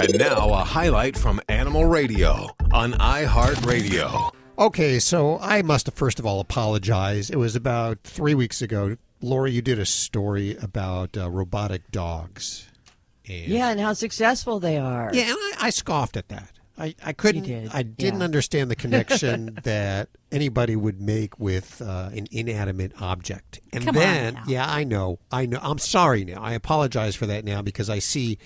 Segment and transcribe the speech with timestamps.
[0.00, 4.32] And now a highlight from Animal Radio on iHeartRadio.
[4.56, 7.30] Okay, so I must have first of all apologize.
[7.30, 8.96] It was about three weeks ago.
[9.20, 12.68] Laura, you did a story about uh, robotic dogs.
[13.26, 15.10] And, yeah, and how successful they are.
[15.12, 16.52] Yeah, and I, I scoffed at that.
[16.78, 17.42] I, I couldn't.
[17.42, 17.70] Did.
[17.74, 18.24] I didn't yeah.
[18.24, 23.60] understand the connection that anybody would make with uh, an inanimate object.
[23.72, 25.58] And Come then, yeah, I know, I know.
[25.60, 26.40] I'm sorry now.
[26.40, 28.38] I apologize for that now because I see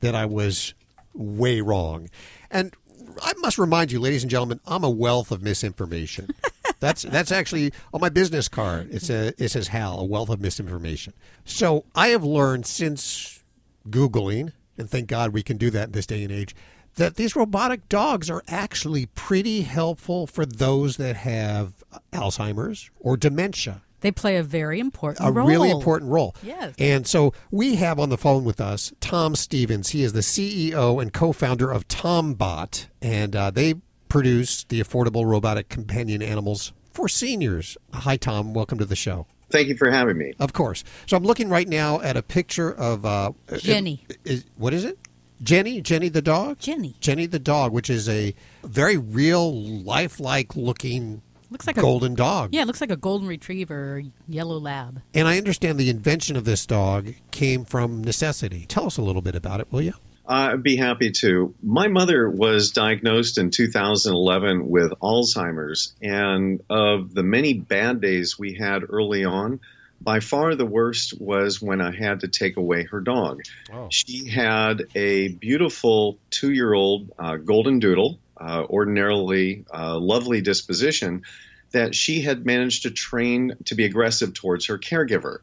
[0.00, 0.74] that I was
[1.14, 2.08] way wrong.
[2.50, 2.74] And
[3.22, 6.28] I must remind you, ladies and gentlemen, I'm a wealth of misinformation.
[6.80, 8.92] that's that's actually on my business card.
[8.92, 11.12] It says it says Hal, a wealth of misinformation.
[11.44, 13.42] So I have learned since
[13.88, 16.54] googling, and thank God we can do that in this day and age
[16.98, 23.82] that these robotic dogs are actually pretty helpful for those that have Alzheimer's or dementia.
[24.00, 25.48] They play a very important a role.
[25.48, 26.34] really important role.
[26.42, 26.74] Yes.
[26.78, 29.90] And so we have on the phone with us Tom Stevens.
[29.90, 33.74] He is the CEO and co-founder of Tombot, and uh, they
[34.08, 37.76] produce the affordable robotic companion animals for seniors.
[37.92, 38.54] Hi, Tom.
[38.54, 39.26] Welcome to the show.
[39.50, 40.34] Thank you for having me.
[40.38, 40.84] Of course.
[41.06, 44.04] So I'm looking right now at a picture of uh, Jenny.
[44.24, 44.98] Is, what is it?
[45.42, 46.58] Jenny, Jenny the dog.
[46.58, 51.92] Jenny, Jenny the dog, which is a very real, lifelike looking looks like golden a,
[51.92, 52.54] golden dog.
[52.54, 55.02] Yeah, it looks like a golden retriever, yellow lab.
[55.14, 58.66] And I understand the invention of this dog came from necessity.
[58.66, 59.94] Tell us a little bit about it, will you?
[60.28, 61.54] I'd be happy to.
[61.62, 68.52] My mother was diagnosed in 2011 with Alzheimer's, and of the many bad days we
[68.52, 69.60] had early on,
[70.00, 73.40] by far the worst was when I had to take away her dog.
[73.72, 73.88] Oh.
[73.90, 81.22] She had a beautiful two year old uh, golden doodle, uh, ordinarily uh, lovely disposition,
[81.72, 85.38] that she had managed to train to be aggressive towards her caregiver.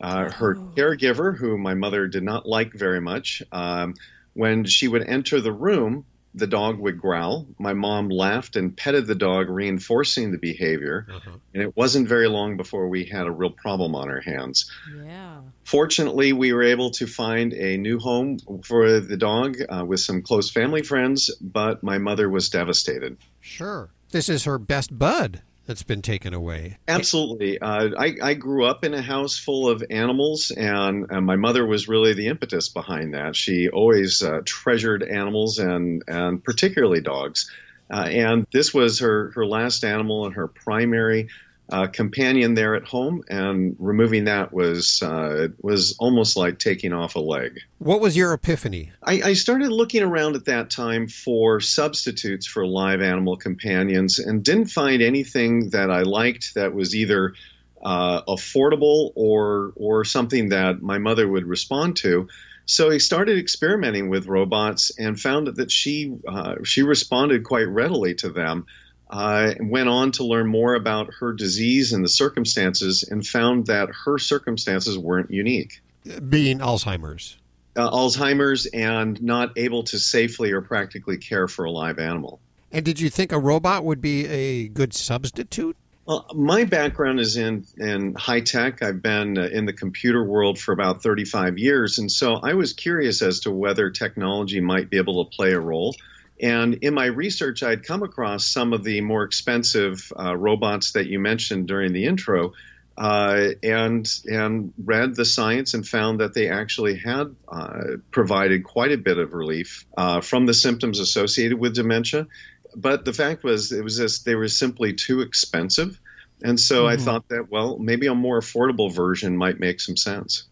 [0.00, 3.94] Uh, her caregiver, who my mother did not like very much, um,
[4.32, 7.46] when she would enter the room, the dog would growl.
[7.58, 11.06] My mom laughed and petted the dog, reinforcing the behavior.
[11.12, 11.38] Uh-huh.
[11.54, 14.70] And it wasn't very long before we had a real problem on our hands.
[15.04, 15.40] Yeah.
[15.64, 20.22] Fortunately, we were able to find a new home for the dog uh, with some
[20.22, 23.16] close family friends, but my mother was devastated.
[23.40, 23.90] Sure.
[24.10, 26.78] This is her best bud that's been taken away.
[26.88, 27.58] Absolutely.
[27.58, 31.64] Uh, I, I, grew up in a house full of animals, and, and, my mother
[31.64, 33.36] was really the impetus behind that.
[33.36, 37.50] She always uh, treasured animals and, and particularly dogs.
[37.92, 41.28] Uh, and this was her, her last animal and her primary
[41.70, 47.14] uh, companion there at home, and removing that was uh, was almost like taking off
[47.14, 47.60] a leg.
[47.78, 48.92] What was your epiphany?
[49.02, 54.42] I, I, started looking around at that time for substitutes for live animal companions, and
[54.42, 57.34] didn't find anything that I liked that was either
[57.82, 62.28] uh, affordable or or something that my mother would respond to.
[62.66, 68.14] So he started experimenting with robots and found that she uh, she responded quite readily
[68.16, 68.66] to them
[69.10, 73.88] uh, went on to learn more about her disease and the circumstances and found that
[74.04, 75.80] her circumstances weren't unique.
[76.28, 77.36] Being Alzheimer's.
[77.76, 82.40] Uh, Alzheimer's and not able to safely or practically care for a live animal.
[82.72, 85.76] And did you think a robot would be a good substitute?
[86.06, 88.82] Well, my background is in, in high tech.
[88.82, 91.98] I've been uh, in the computer world for about 35 years.
[91.98, 95.60] And so I was curious as to whether technology might be able to play a
[95.60, 95.94] role.
[96.42, 101.06] And in my research, I'd come across some of the more expensive uh, robots that
[101.06, 102.54] you mentioned during the intro,
[102.96, 108.92] uh, and and read the science and found that they actually had uh, provided quite
[108.92, 112.26] a bit of relief uh, from the symptoms associated with dementia.
[112.74, 115.98] But the fact was, it was just they were simply too expensive,
[116.42, 117.00] and so mm-hmm.
[117.00, 120.44] I thought that well, maybe a more affordable version might make some sense.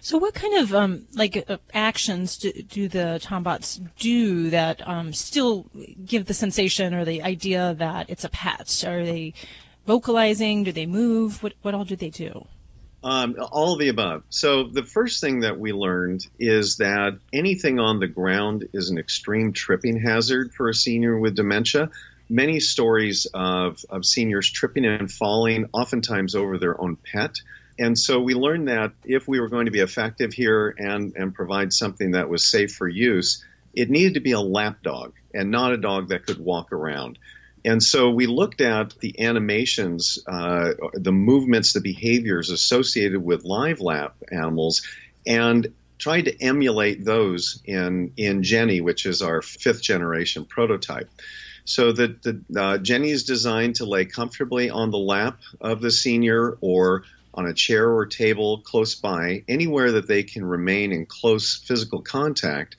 [0.00, 5.12] So, what kind of um, like uh, actions do, do, the Tombots do that um,
[5.12, 5.66] still
[6.04, 8.84] give the sensation or the idea that it's a pet?
[8.86, 9.34] Are they
[9.86, 10.64] vocalizing?
[10.64, 11.42] Do they move?
[11.42, 12.46] What what all do they do?
[13.02, 14.24] Um, all of the above.
[14.28, 18.98] So the first thing that we learned is that anything on the ground is an
[18.98, 21.90] extreme tripping hazard for a senior with dementia.
[22.28, 27.36] Many stories of, of seniors tripping and falling, oftentimes over their own pet
[27.78, 31.34] and so we learned that if we were going to be effective here and, and
[31.34, 33.44] provide something that was safe for use,
[33.74, 37.18] it needed to be a lap dog and not a dog that could walk around.
[37.64, 43.80] And so we looked at the animations, uh, the movements, the behaviors associated with live
[43.80, 44.86] lap animals,
[45.26, 51.10] and tried to emulate those in, in Jenny, which is our fifth generation prototype.
[51.64, 55.90] So that the uh, Jenny is designed to lay comfortably on the lap of the
[55.90, 57.04] senior or
[57.34, 62.02] on a chair or table close by, anywhere that they can remain in close physical
[62.02, 62.76] contact.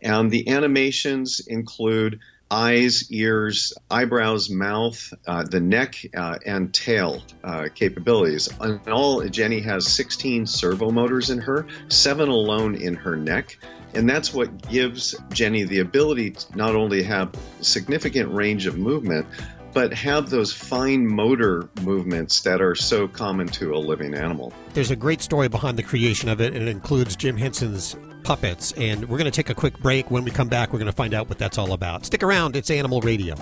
[0.00, 7.68] And the animations include eyes, ears, eyebrows, mouth, uh, the neck, uh, and tail uh,
[7.74, 8.48] capabilities.
[8.62, 13.58] In all, Jenny has 16 servo motors in her, seven alone in her neck.
[13.94, 19.26] And that's what gives Jenny the ability to not only have significant range of movement,
[19.72, 24.52] but have those fine motor movements that are so common to a living animal.
[24.74, 28.72] There's a great story behind the creation of it, and it includes Jim Henson's puppets.
[28.72, 30.10] And we're going to take a quick break.
[30.10, 32.06] When we come back, we're going to find out what that's all about.
[32.06, 33.34] Stick around, it's Animal Radio.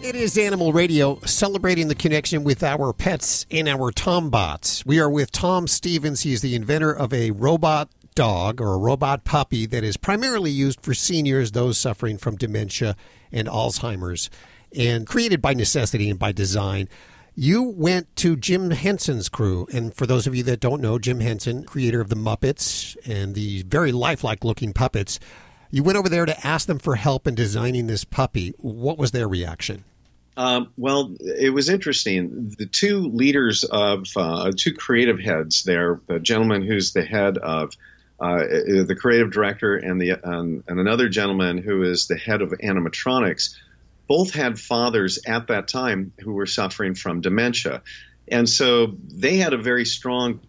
[0.00, 4.86] It is Animal Radio celebrating the connection with our pets and our Tombots.
[4.86, 6.22] We are with Tom Stevens.
[6.22, 10.80] He's the inventor of a robot dog or a robot puppy that is primarily used
[10.82, 12.96] for seniors, those suffering from dementia
[13.30, 14.28] and Alzheimer's,
[14.76, 16.88] and created by necessity and by design.
[17.36, 21.20] You went to Jim Henson's crew, and for those of you that don't know, Jim
[21.20, 25.20] Henson, creator of the Muppets and the very lifelike looking puppets,
[25.70, 28.52] you went over there to ask them for help in designing this puppy.
[28.58, 29.84] What was their reaction?
[30.36, 32.52] Um, well, it was interesting.
[32.58, 37.74] The two leaders of uh, two creative heads there, the gentleman who's the head of
[38.20, 43.54] uh, the creative director and the and another gentleman who is the head of animatronics
[44.08, 47.82] both had fathers at that time who were suffering from dementia.
[48.26, 50.40] And so they had a very strong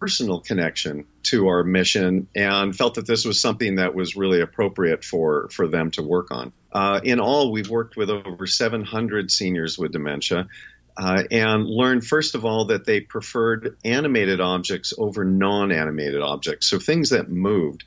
[0.00, 5.04] personal connection to our mission and felt that this was something that was really appropriate
[5.04, 6.52] for for them to work on.
[6.72, 10.48] Uh, in all we've worked with over 700 seniors with dementia
[10.96, 16.66] uh, and learned, first of all, that they preferred animated objects over non animated objects,
[16.66, 17.84] so things that moved.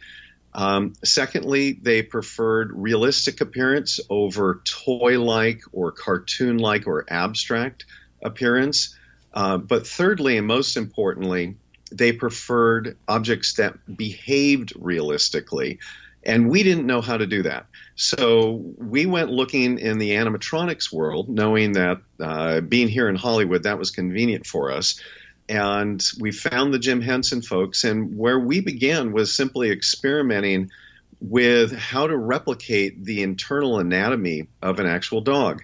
[0.56, 7.86] Um, secondly, they preferred realistic appearance over toy like or cartoon like or abstract
[8.22, 8.96] appearance.
[9.34, 11.56] Uh, but thirdly, and most importantly,
[11.92, 15.80] they preferred objects that behaved realistically.
[16.26, 17.66] And we didn't know how to do that.
[17.96, 23.64] So we went looking in the animatronics world, knowing that uh, being here in Hollywood,
[23.64, 25.02] that was convenient for us.
[25.50, 30.72] And we found the Jim Henson folks, and where we began was simply experimenting
[31.20, 35.64] with how to replicate the internal anatomy of an actual dog.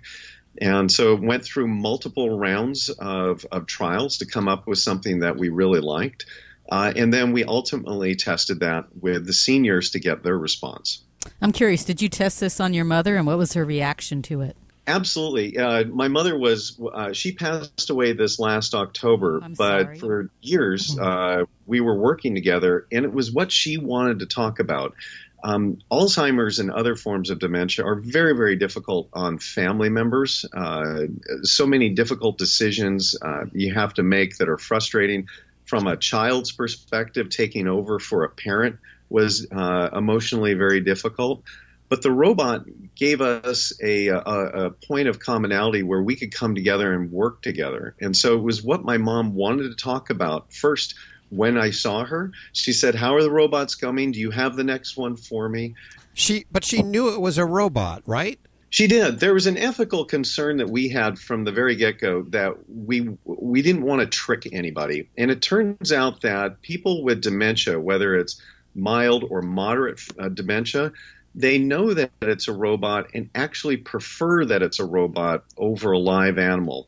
[0.62, 5.38] And so went through multiple rounds of, of trials to come up with something that
[5.38, 6.26] we really liked.
[6.70, 11.04] Uh, and then we ultimately tested that with the seniors to get their response.
[11.42, 14.42] I'm curious, did you test this on your mother and what was her reaction to
[14.42, 14.56] it?
[14.88, 15.58] Absolutely.
[15.58, 20.00] Uh, my mother was, uh, she passed away this last October, I'm but sorry.
[20.00, 21.42] for years Mm-hmm.
[21.42, 24.96] uh, we were working together and it was what she wanted to talk about.
[25.44, 30.46] Um, Alzheimer's and other forms of dementia are very, very difficult on family members.
[30.52, 31.04] Uh,
[31.44, 35.28] so many difficult decisions uh, you have to make that are frustrating.
[35.70, 38.78] From a child's perspective, taking over for a parent
[39.08, 41.44] was uh, emotionally very difficult.
[41.90, 46.56] But the robot gave us a, a, a point of commonality where we could come
[46.56, 47.96] together and work together.
[48.02, 50.96] And so it was what my mom wanted to talk about first
[51.30, 52.32] when I saw her.
[52.52, 54.12] She said, How are the robots coming?
[54.12, 55.76] Do you have the next one for me?
[56.16, 58.40] She, but she knew it was a robot, right?
[58.72, 59.20] She did.
[59.20, 63.62] There was an ethical concern that we had from the very get-go that we we
[63.62, 65.10] didn't want to trick anybody.
[65.18, 68.40] And it turns out that people with dementia, whether it's
[68.76, 70.92] mild or moderate uh, dementia,
[71.34, 76.00] they know that it's a robot and actually prefer that it's a robot over a
[76.00, 76.88] live animal.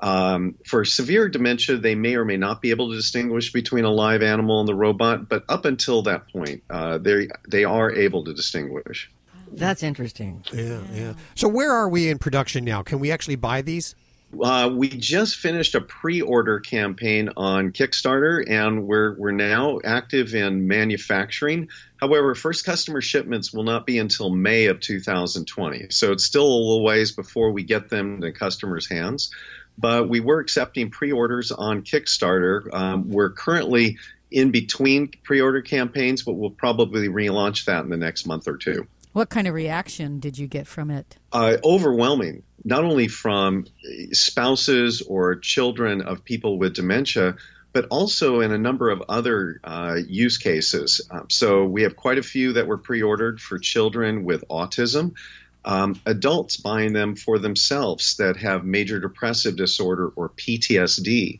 [0.00, 3.90] Um, for severe dementia, they may or may not be able to distinguish between a
[3.90, 8.24] live animal and the robot, but up until that point, uh, they they are able
[8.24, 9.10] to distinguish.
[9.52, 10.44] That's interesting.
[10.52, 11.14] Yeah, yeah.
[11.34, 12.82] So where are we in production now?
[12.82, 13.94] Can we actually buy these?
[14.40, 20.66] Uh, we just finished a pre-order campaign on Kickstarter, and we're we're now active in
[20.66, 21.68] manufacturing.
[22.00, 26.58] However, first customer shipments will not be until May of 2020, so it's still a
[26.58, 29.30] little ways before we get them to customers' hands.
[29.76, 32.72] But we were accepting pre-orders on Kickstarter.
[32.72, 33.98] Um, we're currently
[34.30, 38.86] in between pre-order campaigns, but we'll probably relaunch that in the next month or two.
[39.12, 41.18] What kind of reaction did you get from it?
[41.32, 43.66] uh, overwhelming, not only from
[44.12, 47.36] spouses or children of people with dementia,
[47.72, 51.00] but also in a number of other uh, use cases.
[51.10, 55.14] Um, so we have quite a few that were pre ordered for children with autism.
[55.64, 61.38] Um, adults buying them for themselves that have major depressive disorder or PTSD.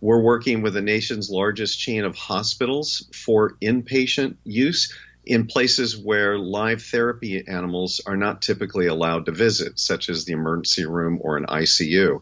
[0.00, 4.92] We're working with the nation's largest chain of hospitals for inpatient use
[5.24, 10.32] in places where live therapy animals are not typically allowed to visit, such as the
[10.32, 12.20] emergency room or an ICU.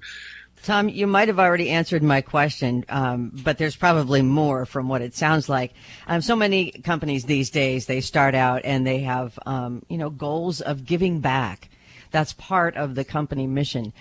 [0.63, 5.01] Tom, you might have already answered my question, um, but there's probably more from what
[5.01, 5.73] it sounds like.
[6.07, 10.11] Um, so many companies these days, they start out and they have, um, you know,
[10.11, 11.71] goals of giving back.
[12.11, 13.95] That's part of the company mission.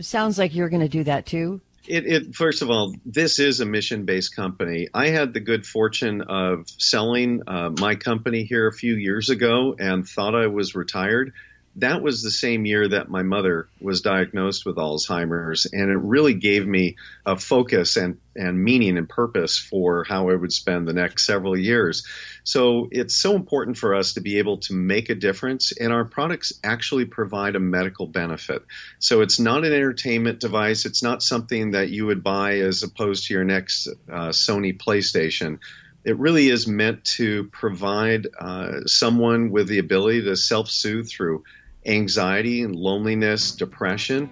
[0.00, 1.60] Sounds like you're going to do that too.
[1.86, 4.88] It, it, first of all, this is a mission-based company.
[4.94, 9.76] I had the good fortune of selling uh, my company here a few years ago
[9.78, 11.32] and thought I was retired
[11.76, 16.34] that was the same year that my mother was diagnosed with Alzheimer's, and it really
[16.34, 20.92] gave me a focus and, and meaning and purpose for how I would spend the
[20.92, 22.06] next several years.
[22.44, 26.04] So it's so important for us to be able to make a difference, and our
[26.04, 28.62] products actually provide a medical benefit.
[29.00, 33.26] So it's not an entertainment device, it's not something that you would buy as opposed
[33.26, 35.58] to your next uh, Sony PlayStation
[36.04, 41.44] it really is meant to provide uh, someone with the ability to self soothe through
[41.86, 44.30] anxiety and loneliness, depression,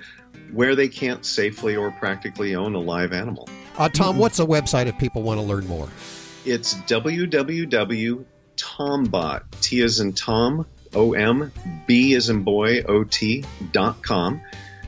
[0.52, 3.48] where they can't safely or practically own a live animal.
[3.78, 5.88] Uh, Tom, what's a website if people want to learn more?
[6.44, 8.24] It's www.tombot,
[9.60, 11.52] T as in Tom, O M,
[11.86, 14.42] B as in boy, O T, dot com.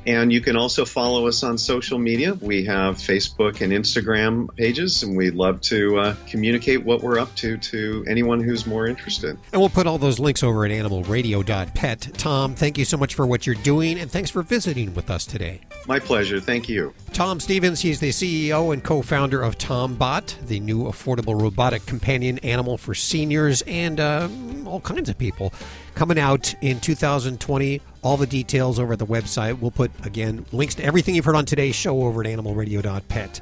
[0.06, 2.34] And you can also follow us on social media.
[2.34, 7.34] We have Facebook and Instagram pages, and we'd love to uh, communicate what we're up
[7.36, 9.38] to to anyone who's more interested.
[9.52, 12.10] And we'll put all those links over at animalradio.pet.
[12.14, 15.24] Tom, thank you so much for what you're doing, and thanks for visiting with us
[15.24, 15.60] today.
[15.86, 16.40] My pleasure.
[16.40, 16.94] Thank you.
[17.12, 22.38] Tom Stevens, he's the CEO and co founder of TomBot, the new affordable robotic companion
[22.38, 24.28] animal for seniors and uh,
[24.66, 25.52] all kinds of people.
[25.94, 27.80] Coming out in 2020.
[28.04, 29.58] All the details over at the website.
[29.58, 33.40] We'll put, again, links to everything you've heard on today's show over at animalradio.pet.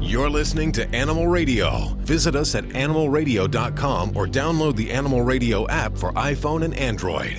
[0.00, 1.94] You're listening to Animal Radio.
[1.98, 7.36] Visit us at animalradio.com or download the Animal Radio app for iPhone and Android.